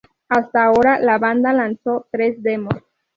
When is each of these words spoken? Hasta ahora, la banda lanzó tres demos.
Hasta 0.29 0.63
ahora, 0.63 0.99
la 0.99 1.19
banda 1.19 1.53
lanzó 1.53 2.07
tres 2.11 2.41
demos. 2.41 2.81